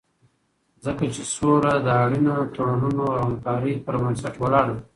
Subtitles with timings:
[0.85, 4.83] ځکه چې سوله د اړینو تړونونو او همکارۍ پر بنسټ ولاړه ده.